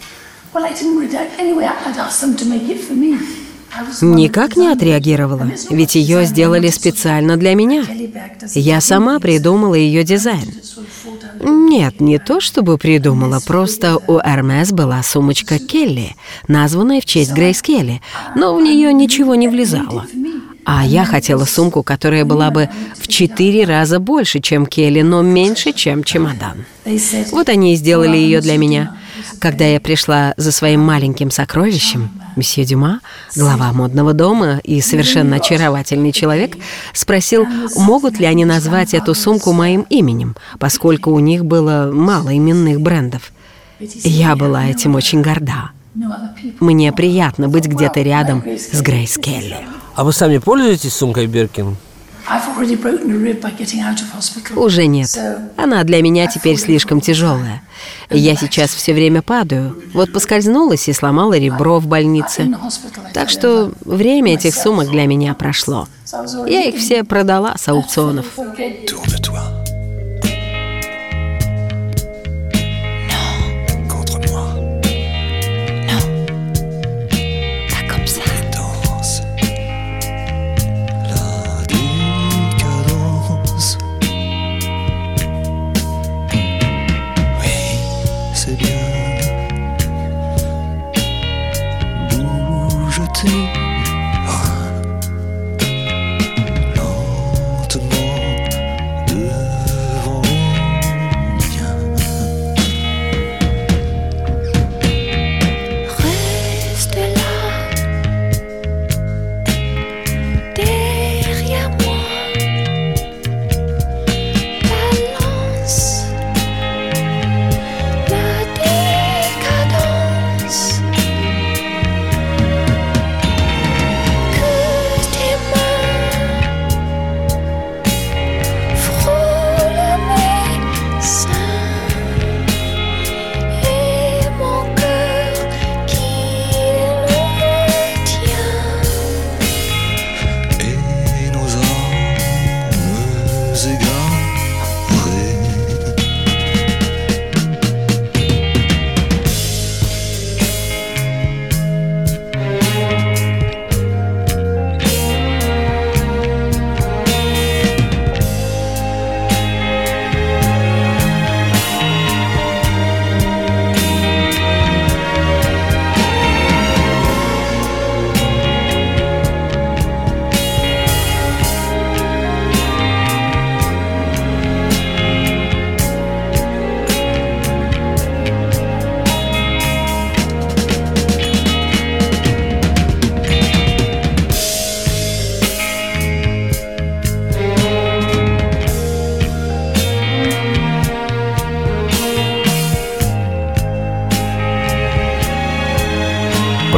Никак 4.01 4.57
не 4.57 4.67
отреагировала, 4.67 5.49
ведь 5.69 5.95
ее 5.95 6.25
сделали 6.25 6.69
специально 6.69 7.37
для 7.37 7.55
меня. 7.55 7.85
Я 8.53 8.81
сама 8.81 9.19
придумала 9.19 9.75
ее 9.75 10.03
дизайн. 10.03 10.53
Нет, 11.43 12.01
не 12.01 12.19
то 12.19 12.41
чтобы 12.41 12.77
придумала, 12.77 13.39
просто 13.39 13.97
у 14.07 14.19
Эрмес 14.19 14.71
была 14.71 15.01
сумочка 15.03 15.57
Келли, 15.57 16.15
названная 16.47 16.99
в 17.01 17.05
честь 17.05 17.31
Грейс 17.31 17.61
Келли, 17.61 18.01
но 18.35 18.55
в 18.55 18.61
нее 18.61 18.93
ничего 18.93 19.35
не 19.35 19.47
влезало. 19.47 20.05
А 20.63 20.85
я 20.85 21.05
хотела 21.05 21.45
сумку, 21.45 21.81
которая 21.81 22.25
была 22.25 22.51
бы 22.51 22.69
в 22.99 23.07
четыре 23.07 23.65
раза 23.65 23.99
больше, 23.99 24.39
чем 24.41 24.65
Келли, 24.67 25.01
но 25.01 25.21
меньше, 25.21 25.71
чем 25.71 26.03
чемодан. 26.03 26.65
Вот 27.31 27.49
они 27.49 27.73
и 27.73 27.75
сделали 27.77 28.17
ее 28.17 28.41
для 28.41 28.57
меня. 28.57 28.97
Когда 29.39 29.65
я 29.65 29.79
пришла 29.79 30.33
за 30.37 30.51
своим 30.51 30.81
маленьким 30.81 31.31
сокровищем, 31.31 32.09
месье 32.35 32.65
Дюма, 32.65 33.01
глава 33.35 33.71
модного 33.73 34.13
дома 34.13 34.59
и 34.63 34.81
совершенно 34.81 35.37
очаровательный 35.37 36.11
человек, 36.11 36.57
спросил, 36.93 37.45
могут 37.75 38.19
ли 38.19 38.25
они 38.25 38.45
назвать 38.45 38.93
эту 38.93 39.13
сумку 39.13 39.51
моим 39.53 39.81
именем, 39.89 40.35
поскольку 40.59 41.11
у 41.11 41.19
них 41.19 41.45
было 41.45 41.91
мало 41.93 42.35
именных 42.35 42.81
брендов. 42.81 43.31
Я 43.79 44.35
была 44.35 44.65
этим 44.65 44.95
очень 44.95 45.21
горда. 45.21 45.71
Мне 46.59 46.91
приятно 46.93 47.49
быть 47.49 47.65
где-то 47.65 48.01
рядом 48.01 48.43
с 48.45 48.81
Грейс 48.81 49.17
Келли. 49.17 49.57
А 49.95 50.03
вы 50.03 50.13
сами 50.13 50.37
пользуетесь 50.37 50.93
сумкой 50.93 51.27
Биркин? 51.27 51.75
Уже 54.55 54.85
нет. 54.85 55.09
Она 55.57 55.83
для 55.83 56.01
меня 56.01 56.27
теперь 56.27 56.57
слишком 56.57 57.01
тяжелая. 57.01 57.61
Я 58.09 58.35
сейчас 58.35 58.71
все 58.71 58.93
время 58.93 59.21
падаю. 59.21 59.81
Вот 59.93 60.11
поскользнулась 60.13 60.87
и 60.87 60.93
сломала 60.93 61.37
ребро 61.37 61.79
в 61.79 61.87
больнице. 61.87 62.53
Так 63.13 63.29
что 63.29 63.71
время 63.85 64.35
этих 64.35 64.55
сумок 64.55 64.89
для 64.89 65.05
меня 65.05 65.33
прошло. 65.33 65.87
Я 66.47 66.65
их 66.65 66.75
все 66.77 67.03
продала 67.03 67.55
с 67.57 67.67
аукционов. 67.67 68.25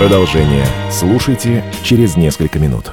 Продолжение 0.03 0.67
слушайте 0.91 1.63
через 1.81 2.17
несколько 2.17 2.59
минут. 2.59 2.91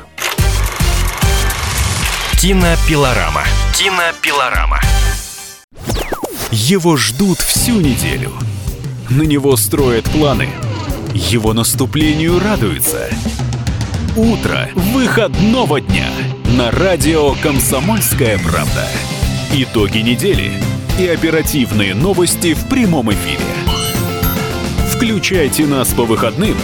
Кинопилорама. 2.40 3.42
Кинопилорама. 3.76 4.80
Его 6.52 6.96
ждут 6.96 7.40
всю 7.40 7.80
неделю. 7.80 8.30
На 9.08 9.22
него 9.22 9.56
строят 9.56 10.04
планы. 10.04 10.50
Его 11.12 11.52
наступлению 11.52 12.38
радуются. 12.38 13.10
Утро 14.14 14.68
выходного 14.76 15.80
дня 15.80 16.10
на 16.44 16.70
радио 16.70 17.34
«Комсомольская 17.42 18.38
правда». 18.38 18.86
Итоги 19.52 19.98
недели 19.98 20.52
и 20.96 21.08
оперативные 21.08 21.92
новости 21.92 22.54
в 22.54 22.68
прямом 22.68 23.12
эфире. 23.12 23.69
Включайте 25.00 25.64
нас 25.64 25.94
по 25.94 26.04
выходным 26.04 26.54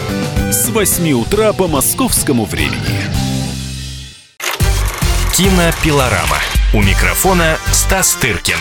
с 0.53 0.68
8 0.68 1.11
утра 1.12 1.55
по 1.55 1.68
московскому 1.68 2.44
времени. 2.44 3.01
Кинопилорама. 5.35 6.37
У 6.75 6.83
микрофона 6.83 7.57
Стас 7.72 8.12
Тыркин. 8.16 8.59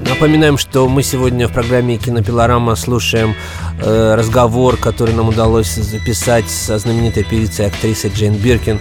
Напоминаем, 0.00 0.58
что 0.58 0.88
мы 0.88 1.04
сегодня 1.04 1.46
в 1.46 1.52
программе 1.52 1.96
«Кинопилорама» 1.96 2.74
слушаем 2.74 3.36
э, 3.80 4.14
разговор, 4.16 4.76
который 4.76 5.14
нам 5.14 5.28
удалось 5.28 5.72
записать 5.72 6.50
со 6.50 6.80
знаменитой 6.80 7.22
певицей 7.22 7.66
и 7.66 7.68
актрисой 7.68 8.10
Джейн 8.10 8.34
Биркин. 8.34 8.80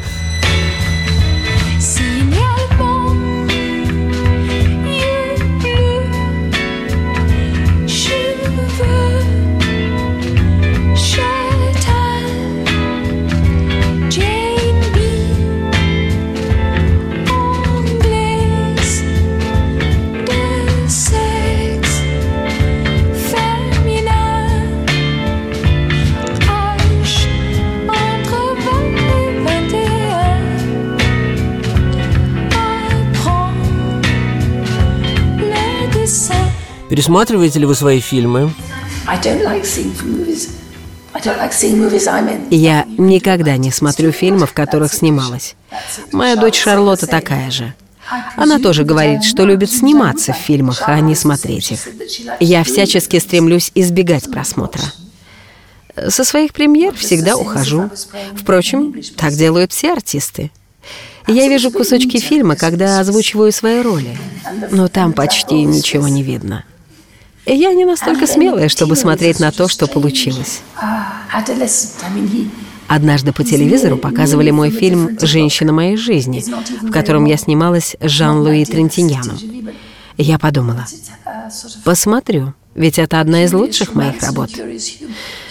Пересматриваете 36.93 37.57
ли 37.57 37.65
вы 37.65 37.73
свои 37.73 37.99
фильмы? 37.99 38.53
Я 42.51 42.85
никогда 42.99 43.57
не 43.57 43.71
смотрю 43.71 44.11
фильмы, 44.11 44.45
в 44.45 44.53
которых 44.53 44.93
снималась. 44.93 45.55
Моя 46.11 46.35
дочь 46.35 46.61
Шарлотта 46.61 47.07
такая 47.07 47.49
же. 47.49 47.73
Она 48.35 48.59
тоже 48.59 48.83
говорит, 48.83 49.23
что 49.23 49.43
любит 49.43 49.71
сниматься 49.71 50.33
в 50.33 50.37
фильмах, 50.37 50.83
а 50.85 50.99
не 50.99 51.15
смотреть 51.15 51.71
их. 51.71 51.79
Я 52.39 52.63
всячески 52.63 53.17
стремлюсь 53.17 53.71
избегать 53.73 54.29
просмотра. 54.29 54.83
Со 56.09 56.23
своих 56.23 56.53
премьер 56.53 56.93
всегда 56.93 57.37
ухожу. 57.37 57.89
Впрочем, 58.35 58.93
так 59.17 59.33
делают 59.33 59.71
все 59.71 59.93
артисты. 59.93 60.51
Я 61.25 61.47
вижу 61.47 61.71
кусочки 61.71 62.19
фильма, 62.19 62.55
когда 62.55 62.99
озвучиваю 62.99 63.51
свои 63.51 63.81
роли, 63.81 64.15
но 64.69 64.89
там 64.89 65.11
почти 65.13 65.63
ничего 65.63 66.07
не 66.07 66.21
видно. 66.21 66.65
Я 67.45 67.73
не 67.73 67.85
настолько 67.85 68.25
смелая, 68.25 68.69
чтобы 68.69 68.95
смотреть 68.95 69.39
на 69.39 69.51
то, 69.51 69.67
что 69.67 69.87
получилось. 69.87 70.61
Mean, 72.13 72.27
he. 72.29 72.49
Однажды 72.87 73.33
по 73.33 73.43
телевизору 73.43 73.97
показывали 73.97 74.51
мой 74.51 74.69
фильм 74.69 75.17
«Женщина 75.19 75.73
моей 75.73 75.97
жизни», 75.97 76.43
в 76.81 76.91
котором 76.91 77.25
я 77.25 77.37
снималась 77.37 77.95
с 77.99 78.09
Жан-Луи 78.09 78.65
Трентиньяном. 78.65 79.37
Я 80.17 80.37
подумала, 80.37 80.85
посмотрю, 81.83 82.53
ведь 82.75 82.99
это 82.99 83.19
одна 83.19 83.45
из 83.45 83.53
лучших 83.53 83.95
моих 83.95 84.21
работ. 84.21 84.51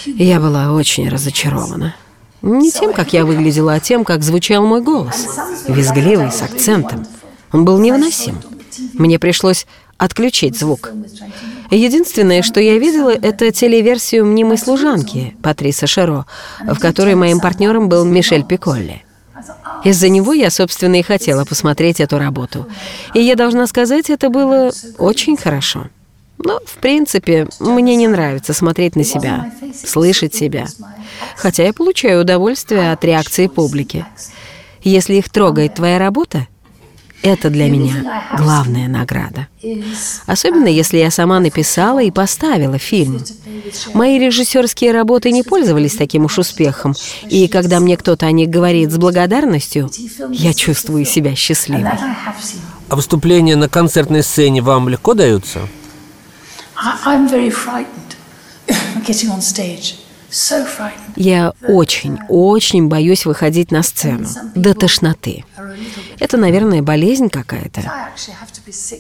Я 0.06 0.40
была 0.40 0.72
очень 0.72 1.08
разочарована. 1.08 1.96
Не 2.42 2.70
тем, 2.70 2.92
как 2.92 3.12
я 3.12 3.24
выглядела, 3.24 3.74
а 3.74 3.80
тем, 3.80 4.04
как 4.04 4.22
звучал 4.22 4.66
мой 4.66 4.82
голос. 4.82 5.26
Визгливый, 5.68 6.30
с 6.30 6.42
акцентом. 6.42 7.06
Он 7.52 7.64
был 7.64 7.78
невыносим. 7.78 8.36
Мне 8.94 9.18
пришлось 9.18 9.66
отключить 9.98 10.58
звук. 10.58 10.92
Единственное, 11.72 12.42
что 12.42 12.60
я 12.60 12.76
видела, 12.78 13.10
это 13.10 13.50
телеверсию 13.50 14.26
«Мнимой 14.26 14.58
служанки» 14.58 15.34
Патриса 15.42 15.86
Шеро, 15.86 16.26
в 16.60 16.78
которой 16.78 17.14
моим 17.14 17.40
партнером 17.40 17.88
был 17.88 18.04
Мишель 18.04 18.44
Пиколли. 18.44 19.02
Из-за 19.82 20.10
него 20.10 20.34
я, 20.34 20.50
собственно, 20.50 20.96
и 20.96 21.02
хотела 21.02 21.46
посмотреть 21.46 21.98
эту 22.00 22.18
работу. 22.18 22.68
И 23.14 23.20
я 23.20 23.36
должна 23.36 23.66
сказать, 23.66 24.10
это 24.10 24.28
было 24.28 24.70
очень 24.98 25.38
хорошо. 25.38 25.86
Но, 26.36 26.60
в 26.66 26.76
принципе, 26.76 27.48
мне 27.58 27.96
не 27.96 28.06
нравится 28.06 28.52
смотреть 28.52 28.94
на 28.94 29.04
себя, 29.04 29.50
слышать 29.74 30.34
себя. 30.34 30.66
Хотя 31.36 31.64
я 31.64 31.72
получаю 31.72 32.20
удовольствие 32.20 32.92
от 32.92 33.02
реакции 33.02 33.46
публики. 33.46 34.04
Если 34.82 35.14
их 35.14 35.30
трогает 35.30 35.76
твоя 35.76 35.98
работа, 35.98 36.48
это 37.22 37.50
для 37.50 37.68
меня 37.68 38.28
главная 38.36 38.88
награда. 38.88 39.48
Особенно 40.26 40.66
если 40.66 40.98
я 40.98 41.10
сама 41.10 41.40
написала 41.40 42.02
и 42.02 42.10
поставила 42.10 42.78
фильм. 42.78 43.22
Мои 43.94 44.18
режиссерские 44.18 44.92
работы 44.92 45.30
не 45.30 45.42
пользовались 45.42 45.94
таким 45.94 46.24
уж 46.24 46.38
успехом, 46.38 46.94
и 47.28 47.48
когда 47.48 47.80
мне 47.80 47.96
кто-то 47.96 48.26
о 48.26 48.32
них 48.32 48.50
говорит 48.50 48.90
с 48.90 48.96
благодарностью, 48.98 49.90
я 50.30 50.52
чувствую 50.52 51.04
себя 51.04 51.34
счастливой. 51.34 51.92
А 52.88 52.96
выступления 52.96 53.56
на 53.56 53.68
концертной 53.68 54.22
сцене 54.22 54.60
вам 54.60 54.88
легко 54.88 55.14
даются? 55.14 55.60
I'm 57.06 57.28
very 57.28 57.50
frightened 57.50 58.16
getting 59.06 59.30
on 59.30 59.40
stage. 59.40 59.94
Я 61.16 61.52
очень, 61.68 62.18
очень 62.28 62.88
боюсь 62.88 63.26
выходить 63.26 63.70
на 63.70 63.82
сцену. 63.82 64.26
До 64.54 64.74
тошноты. 64.74 65.44
Это, 66.18 66.36
наверное, 66.36 66.82
болезнь 66.82 67.28
какая-то. 67.28 67.82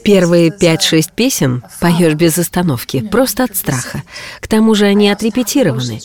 Первые 0.04 0.50
пять-шесть 0.50 1.12
песен 1.12 1.64
поешь 1.80 2.14
без 2.14 2.38
остановки, 2.38 3.00
просто 3.00 3.44
от 3.44 3.56
страха. 3.56 4.02
К 4.40 4.48
тому 4.48 4.74
же 4.74 4.86
они 4.86 5.08
отрепетированы. 5.08 6.00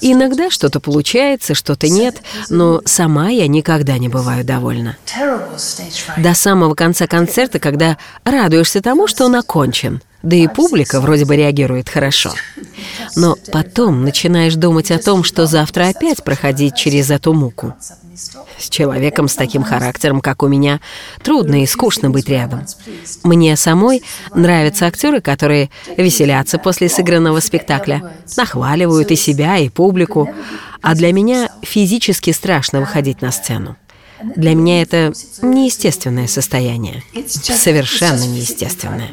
И 0.00 0.12
иногда 0.12 0.50
что-то 0.50 0.80
получается, 0.80 1.54
что-то 1.54 1.88
нет, 1.88 2.22
но 2.48 2.82
сама 2.84 3.28
я 3.28 3.46
никогда 3.46 3.98
не 3.98 4.08
бываю 4.08 4.44
довольна. 4.44 4.96
До 6.16 6.34
самого 6.34 6.74
конца 6.74 7.06
концерта, 7.06 7.58
когда 7.60 7.96
радуешься 8.24 8.80
тому, 8.80 9.06
что 9.06 9.26
он 9.26 9.36
окончен. 9.36 10.02
Да 10.24 10.36
и 10.36 10.48
публика 10.48 11.02
вроде 11.02 11.26
бы 11.26 11.36
реагирует 11.36 11.90
хорошо. 11.90 12.32
Но 13.14 13.36
потом 13.52 14.04
начинаешь 14.04 14.54
думать 14.54 14.90
о 14.90 14.98
том, 14.98 15.22
что 15.22 15.44
завтра 15.46 15.88
опять 15.88 16.24
проходить 16.24 16.74
через 16.74 17.10
эту 17.10 17.34
муку. 17.34 17.74
С 18.58 18.70
человеком 18.70 19.28
с 19.28 19.34
таким 19.34 19.62
характером, 19.62 20.22
как 20.22 20.42
у 20.42 20.48
меня, 20.48 20.80
трудно 21.22 21.62
и 21.62 21.66
скучно 21.66 22.08
быть 22.08 22.28
рядом. 22.28 22.64
Мне 23.22 23.54
самой 23.56 24.02
нравятся 24.34 24.86
актеры, 24.86 25.20
которые 25.20 25.68
веселятся 25.96 26.58
после 26.58 26.88
сыгранного 26.88 27.40
спектакля, 27.40 28.14
нахваливают 28.38 29.10
и 29.10 29.16
себя, 29.16 29.58
и 29.58 29.68
публику. 29.68 30.30
А 30.80 30.94
для 30.94 31.12
меня 31.12 31.50
физически 31.62 32.30
страшно 32.30 32.80
выходить 32.80 33.20
на 33.20 33.30
сцену. 33.30 33.76
Для 34.36 34.54
меня 34.54 34.80
это 34.80 35.12
неестественное 35.42 36.28
состояние. 36.28 37.02
Совершенно 37.26 38.24
неестественное. 38.24 39.10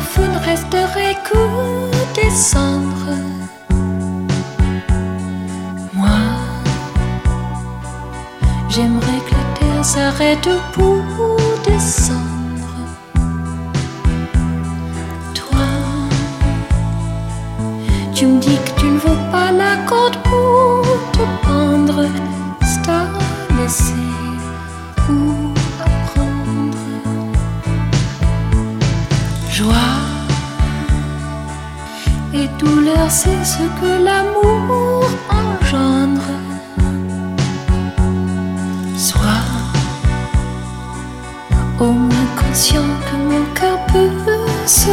Fou 0.00 0.22
ne 0.22 0.38
resterait 0.38 1.16
que 1.28 1.42
des 2.14 2.30
cendres. 2.30 3.16
Moi, 5.92 6.20
j'aimerais 8.68 9.20
que 9.26 9.32
la 9.38 9.44
terre 9.58 9.84
s'arrête 9.84 10.48
pour 10.72 11.02
descendre. 11.64 12.74
Toi, 15.34 15.68
tu 18.14 18.26
me 18.26 18.40
dis 18.40 18.58
que 18.64 18.80
tu 18.80 18.86
ne 18.86 18.98
vaux 18.98 19.22
pas 19.30 19.52
la 19.52 19.76
corde 19.86 20.16
pour 20.22 20.82
te 21.12 21.46
pendre. 21.46 22.04
C'est 22.62 22.88
à 22.90 23.06
c'est 33.08 33.44
ce 33.44 33.64
que 33.80 34.04
l'amour 34.04 35.04
engendre. 35.28 36.30
Sois 38.96 39.48
au 41.78 41.92
moins 41.92 42.28
conscient 42.36 42.90
que 43.06 43.16
mon 43.16 43.44
cœur 43.54 43.78
peut 43.86 44.10
se 44.66 44.90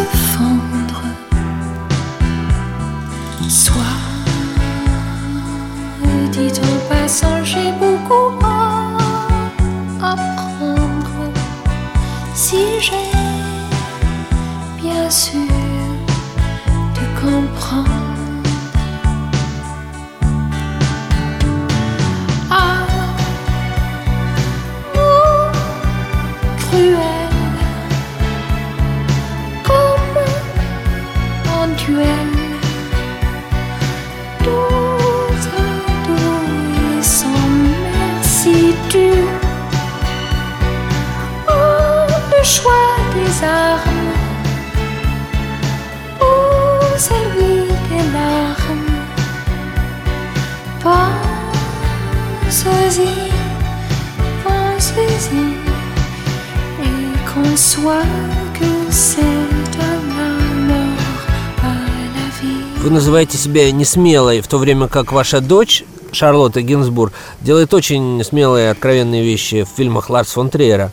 называете 63.07 63.37
себя 63.37 63.71
несмелой, 63.71 64.41
в 64.41 64.49
то 64.49 64.57
время 64.57 64.89
как 64.89 65.13
ваша 65.13 65.39
дочь 65.39 65.85
Шарлотта 66.11 66.61
Гинзбург 66.61 67.13
делает 67.39 67.73
очень 67.73 68.21
смелые, 68.21 68.71
откровенные 68.71 69.23
вещи 69.23 69.63
в 69.63 69.77
фильмах 69.77 70.09
Ларс 70.09 70.31
фон 70.31 70.49
Триера. 70.49 70.91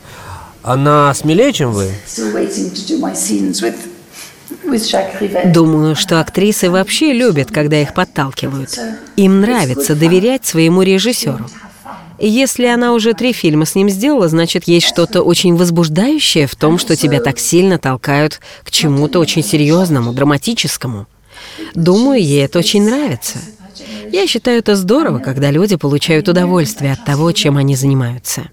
Она 0.62 1.12
смелее, 1.12 1.53
чем 1.53 1.72
вы? 1.72 1.90
Думаю, 5.53 5.96
что 5.96 6.20
актрисы 6.20 6.70
вообще 6.70 7.12
любят, 7.12 7.50
когда 7.50 7.83
их 7.83 7.94
подталкивают. 7.94 8.79
Им 9.16 9.40
нравится 9.40 9.96
доверять 9.96 10.46
своему 10.46 10.83
режиссеру. 10.83 11.46
И 12.20 12.29
Если 12.29 12.66
она 12.66 12.92
уже 12.92 13.14
три 13.14 13.33
фильма 13.33 13.64
с 13.64 13.74
ним 13.74 13.90
сделала, 13.90 14.29
значит, 14.29 14.68
есть 14.68 14.87
что-то 14.87 15.22
очень 15.22 15.57
возбуждающее 15.57 16.46
в 16.46 16.55
том, 16.55 16.79
что 16.79 16.94
тебя 16.94 17.20
так 17.20 17.40
сильно 17.40 17.77
толкают 17.79 18.40
к 18.62 18.70
чему-то 18.70 19.18
очень 19.18 19.42
серьезному, 19.42 20.12
драматическому. 20.12 21.09
Думаю, 21.75 22.23
ей 22.23 22.45
это 22.45 22.59
очень 22.59 22.85
нравится. 22.85 23.38
Я 24.12 24.27
считаю 24.27 24.59
это 24.59 24.77
здорово, 24.77 25.19
когда 25.19 25.51
люди 25.51 25.77
получают 25.77 26.29
удовольствие 26.29 26.93
от 26.93 27.05
того, 27.05 27.33
чем 27.33 27.57
они 27.57 27.75
занимаются. 27.75 28.49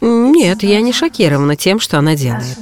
Нет, 0.00 0.62
я 0.62 0.80
не 0.80 0.92
шокирована 0.92 1.56
тем, 1.56 1.80
что 1.80 1.98
она 1.98 2.14
делает. 2.14 2.58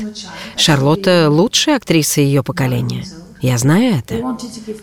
Шарлотта— 0.56 1.28
лучшая 1.30 1.76
актриса 1.76 2.20
ее 2.20 2.42
поколения. 2.42 3.04
Я 3.40 3.58
знаю 3.58 3.96
это. 3.98 4.36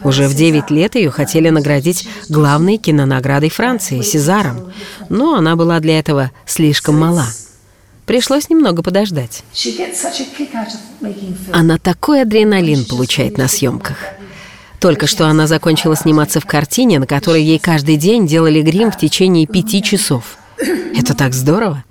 Уже 0.03 0.27
в 0.27 0.36
9 0.36 0.69
лет 0.69 0.95
ее 0.95 1.10
хотели 1.12 1.49
наградить 1.49 2.08
главной 2.27 2.77
кинонаградой 2.77 3.49
Франции, 3.49 4.01
Сезаром, 4.01 4.73
но 5.08 5.36
она 5.36 5.55
была 5.55 5.79
для 5.79 5.97
этого 5.97 6.32
слишком 6.45 6.99
мала. 6.99 7.27
Пришлось 8.05 8.49
немного 8.49 8.84
подождать. 8.84 9.43
Она 11.53 11.77
такой 11.77 12.23
адреналин 12.23 12.84
получает 12.84 13.38
на 13.38 13.47
съемках. 13.47 13.97
Только 14.79 15.07
что 15.07 15.27
она 15.27 15.45
закончила 15.47 15.95
сниматься 15.95 16.39
в 16.39 16.45
картине, 16.45 16.99
на 16.99 17.07
которой 17.07 17.43
ей 17.43 17.59
каждый 17.59 17.97
день 17.97 18.27
делали 18.27 18.61
грим 18.61 18.91
в 18.91 18.97
течение 18.97 19.45
пяти 19.45 19.83
часов. 19.83 20.37
Это 20.57 21.13
так 21.13 21.33
здорово. 21.33 21.83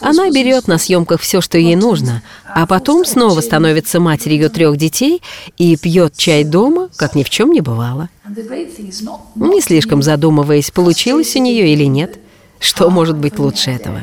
Она 0.00 0.30
берет 0.30 0.66
на 0.66 0.78
съемках 0.78 1.20
все, 1.20 1.40
что 1.40 1.58
ей 1.58 1.76
нужно, 1.76 2.22
а 2.44 2.66
потом 2.66 3.04
снова 3.04 3.40
становится 3.40 4.00
матерью 4.00 4.50
трех 4.50 4.76
детей 4.76 5.22
и 5.56 5.76
пьет 5.76 6.16
чай 6.16 6.44
дома, 6.44 6.90
как 6.96 7.14
ни 7.14 7.22
в 7.22 7.30
чем 7.30 7.52
не 7.52 7.60
бывало. 7.60 8.08
Не 8.26 9.60
слишком 9.60 10.02
задумываясь, 10.02 10.70
получилось 10.70 11.36
у 11.36 11.38
нее 11.38 11.72
или 11.72 11.84
нет. 11.84 12.18
Что 12.58 12.90
может 12.90 13.16
быть 13.16 13.38
лучше 13.38 13.70
этого? 13.70 14.02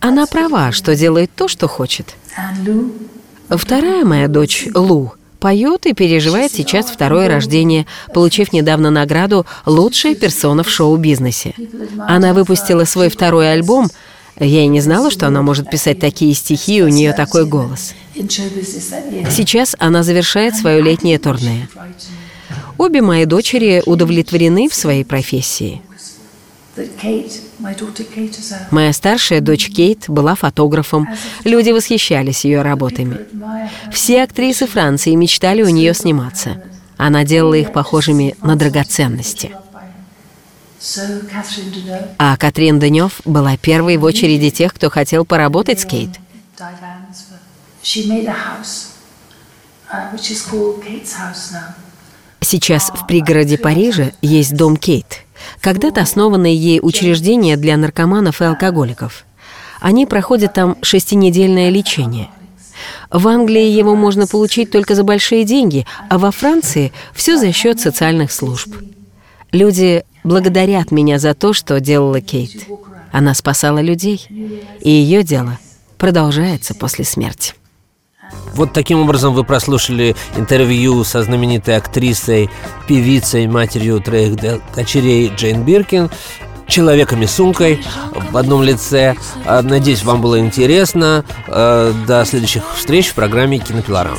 Она 0.00 0.26
права, 0.26 0.70
что 0.72 0.94
делает 0.94 1.30
то, 1.34 1.48
что 1.48 1.66
хочет. 1.66 2.14
Вторая 3.48 4.04
моя 4.04 4.28
дочь, 4.28 4.68
Лу, 4.74 5.12
поет 5.38 5.86
и 5.86 5.94
переживает 5.94 6.52
сейчас 6.52 6.86
второе 6.86 7.28
рождение, 7.28 7.86
получив 8.12 8.52
недавно 8.52 8.90
награду 8.90 9.46
«Лучшая 9.66 10.14
персона 10.14 10.62
в 10.62 10.70
шоу-бизнесе». 10.70 11.54
Она 12.06 12.34
выпустила 12.34 12.84
свой 12.84 13.08
второй 13.08 13.52
альбом– 13.52 13.88
я 14.40 14.62
и 14.62 14.66
не 14.68 14.80
знала, 14.80 15.10
что 15.10 15.26
она 15.26 15.42
может 15.42 15.68
писать 15.68 15.98
такие 15.98 16.32
стихи, 16.34 16.82
у 16.82 16.88
нее 16.88 17.12
такой 17.12 17.44
голос. 17.44 17.94
Сейчас 18.14 19.74
она 19.78 20.02
завершает 20.02 20.54
свое 20.54 20.80
летнее 20.80 21.18
турне. 21.18 21.68
Обе 22.76 23.02
мои 23.02 23.24
дочери 23.24 23.82
удовлетворены 23.84 24.68
в 24.68 24.74
своей 24.74 25.04
профессии. 25.04 25.82
Моя 28.70 28.92
старшая 28.92 29.40
дочь 29.40 29.68
Кейт 29.68 30.04
была 30.08 30.34
фотографом. 30.34 31.08
Люди 31.44 31.70
восхищались 31.70 32.44
ее 32.44 32.62
работами. 32.62 33.18
Все 33.92 34.22
актрисы 34.22 34.66
Франции 34.66 35.14
мечтали 35.14 35.62
у 35.62 35.68
нее 35.68 35.94
сниматься. 35.94 36.62
Она 36.96 37.24
делала 37.24 37.54
их 37.54 37.72
похожими 37.72 38.36
на 38.42 38.56
драгоценности. 38.56 39.52
А 42.18 42.36
Катрин 42.36 42.78
Денев 42.78 43.20
была 43.24 43.56
первой 43.56 43.96
в 43.96 44.04
очереди 44.04 44.50
тех, 44.50 44.72
кто 44.74 44.90
хотел 44.90 45.24
поработать 45.24 45.80
с 45.80 45.84
Кейт. 45.84 46.10
Сейчас 52.40 52.90
в 52.90 53.06
пригороде 53.06 53.58
Парижа 53.58 54.12
есть 54.22 54.54
дом 54.54 54.76
Кейт, 54.76 55.24
когда-то 55.60 56.00
основанное 56.00 56.50
ей 56.50 56.80
учреждение 56.82 57.56
для 57.56 57.76
наркоманов 57.76 58.40
и 58.40 58.44
алкоголиков. 58.44 59.24
Они 59.80 60.06
проходят 60.06 60.54
там 60.54 60.76
шестинедельное 60.82 61.70
лечение. 61.70 62.28
В 63.10 63.26
Англии 63.28 63.68
его 63.68 63.96
можно 63.96 64.26
получить 64.26 64.70
только 64.70 64.94
за 64.94 65.04
большие 65.04 65.44
деньги, 65.44 65.86
а 66.08 66.18
во 66.18 66.30
Франции 66.30 66.92
все 67.14 67.36
за 67.36 67.52
счет 67.52 67.80
социальных 67.80 68.32
служб. 68.32 68.74
Люди 69.52 70.04
благодарят 70.24 70.90
меня 70.90 71.18
за 71.18 71.34
то, 71.34 71.52
что 71.52 71.80
делала 71.80 72.20
Кейт. 72.20 72.66
Она 73.12 73.34
спасала 73.34 73.78
людей, 73.78 74.26
и 74.80 74.90
ее 74.90 75.22
дело 75.22 75.58
продолжается 75.96 76.74
после 76.74 77.04
смерти. 77.04 77.54
Вот 78.54 78.72
таким 78.72 79.00
образом 79.00 79.34
вы 79.34 79.44
прослушали 79.44 80.16
интервью 80.36 81.04
со 81.04 81.22
знаменитой 81.22 81.76
актрисой, 81.76 82.50
певицей, 82.88 83.46
матерью 83.46 84.00
троих 84.00 84.36
дочерей 84.74 85.32
Джейн 85.34 85.62
Биркин, 85.62 86.10
человеком 86.66 87.22
и 87.22 87.26
сумкой 87.26 87.84
в 88.30 88.36
одном 88.36 88.62
лице. 88.62 89.16
А, 89.44 89.62
надеюсь, 89.62 90.02
вам 90.02 90.20
было 90.20 90.38
интересно. 90.38 91.24
А, 91.46 91.92
до 92.06 92.24
следующих 92.24 92.62
встреч 92.76 93.08
в 93.08 93.14
программе 93.14 93.58
«Кинопилорама». 93.58 94.18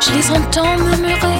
Je 0.00 0.12
les 0.12 0.30
entends 0.30 0.76
murmurer 0.76 1.33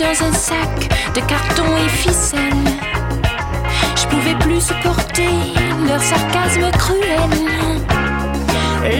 dans 0.00 0.24
un 0.24 0.32
sac 0.32 0.88
de 1.14 1.20
carton 1.20 1.64
et 1.76 1.88
ficelle. 1.88 2.64
Je 3.96 4.06
pouvais 4.06 4.34
plus 4.36 4.60
supporter 4.60 4.89
sarcasme 6.00 6.70
cruel. 6.72 7.30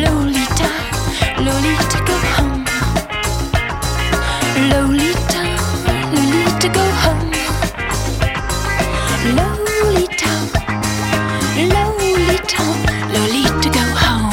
Lolita, 0.03 0.71
Lolita, 1.39 1.99
go 2.07 2.17
home. 2.37 2.65
Lolita, 4.71 5.43
Lolita, 6.13 6.69
go 6.69 6.85
home. 7.03 7.33
Lolita, 9.37 10.33
Lolita, 11.73 12.63
Lolita, 13.13 13.69
go 13.77 13.85
home. 14.03 14.31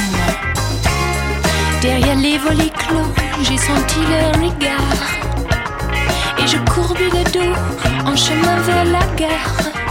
Derrière 1.82 2.16
les 2.16 2.38
volets 2.38 2.72
clos 2.78 3.14
j'ai 3.44 3.58
senti 3.58 4.00
leur 4.10 4.34
regard. 4.44 5.02
Et 6.40 6.48
je 6.48 6.58
courbis 6.72 7.10
le 7.12 7.24
dos 7.32 7.56
en 8.06 8.16
chemin 8.16 8.60
vers 8.66 8.86
la 8.86 9.06
gare. 9.16 9.87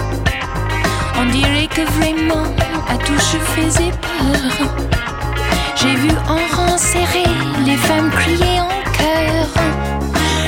On 1.27 1.31
dirait 1.31 1.67
que 1.67 1.83
vraiment 1.99 2.45
à 2.89 2.97
tout 2.99 3.19
je 3.19 3.39
faisais 3.39 3.91
peur. 4.01 4.69
J'ai 5.75 5.95
vu 5.97 6.11
en 6.29 6.57
rang 6.57 6.79
serré 6.79 7.25
les 7.65 7.77
femmes 7.77 8.11
crier 8.11 8.61
en 8.61 8.69
chœur. 8.97 9.49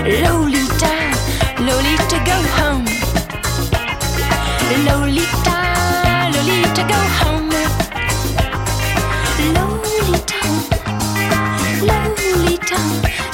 Lolita, 0.04 0.94
Lolita, 1.58 2.18
go 2.24 2.38
home. 2.58 2.84
Lolita, 4.86 5.58
Lolita, 6.32 6.82
go 6.92 7.00
home. 7.20 7.50
Lolita, 9.54 10.40
Lolita, 11.80 12.80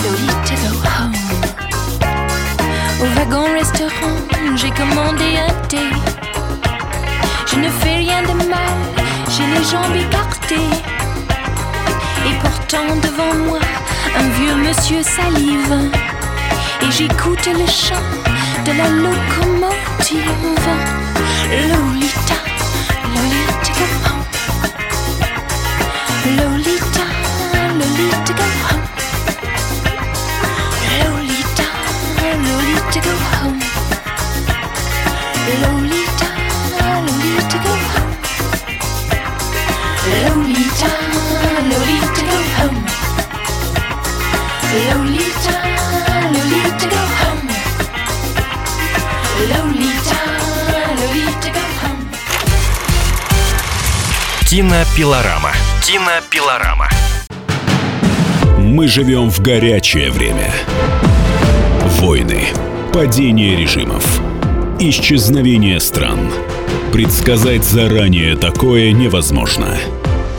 Lolita, 0.02 0.54
go 0.62 0.72
home. 0.96 1.16
Au 3.02 3.18
wagon 3.18 3.52
restaurant, 3.52 4.16
j'ai 4.56 4.70
commandé 4.70 5.36
un 5.46 5.52
thé. 5.68 6.23
Je 7.54 7.60
ne 7.60 7.68
fais 7.68 7.96
rien 7.98 8.20
de 8.22 8.34
mal, 8.48 8.78
j'ai 9.30 9.46
les 9.46 9.64
jambes 9.64 9.94
écartées. 9.94 10.72
Et 12.26 12.34
pourtant 12.42 12.96
devant 13.00 13.32
moi, 13.46 13.60
un 14.18 14.28
vieux 14.30 14.56
monsieur 14.56 15.02
salive. 15.04 15.92
Et 16.82 16.90
j'écoute 16.90 17.46
le 17.46 17.66
chant 17.66 18.08
de 18.66 18.72
la 18.72 18.88
locomotive. 18.88 20.66
Lolita, 21.70 22.38
Lolita, 23.14 23.72
go 23.78 23.86
home. 24.04 24.24
Lolita, 26.36 27.04
Lolita, 27.78 28.32
go 28.34 28.46
home. 28.66 28.88
Lolita, 30.98 31.66
Lolita, 32.42 33.00
go 33.00 33.14
home. 33.32 33.73
Кинопилорама. 54.54 55.50
Кинопилорама. 55.82 56.88
Мы 58.56 58.86
живем 58.86 59.28
в 59.28 59.40
горячее 59.40 60.12
время. 60.12 60.52
Войны, 61.98 62.44
падение 62.92 63.56
режимов, 63.56 64.20
исчезновение 64.78 65.80
стран. 65.80 66.30
Предсказать 66.92 67.64
заранее 67.64 68.36
такое 68.36 68.92
невозможно. 68.92 69.76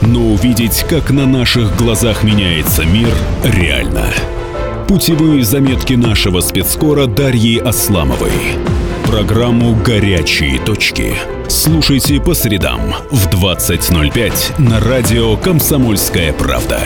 Но 0.00 0.20
увидеть, 0.20 0.86
как 0.88 1.10
на 1.10 1.26
наших 1.26 1.76
глазах 1.76 2.22
меняется 2.22 2.86
мир, 2.86 3.12
реально. 3.44 4.06
Путевые 4.88 5.44
заметки 5.44 5.92
нашего 5.92 6.40
спецскора 6.40 7.04
Дарьи 7.04 7.58
Асламовой. 7.58 8.32
Программу 9.04 9.74
«Горячие 9.74 10.58
точки». 10.58 11.35
Слушайте 11.48 12.20
по 12.20 12.34
средам 12.34 12.80
в 13.10 13.28
20.05 13.28 14.60
на 14.60 14.80
радио 14.80 15.36
«Комсомольская 15.36 16.32
правда». 16.32 16.80